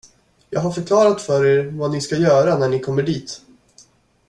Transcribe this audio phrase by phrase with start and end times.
[0.49, 3.41] Jag har förklarat för er vad ni ska göra när ni kommer dit.